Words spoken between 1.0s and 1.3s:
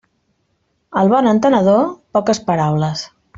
Al bon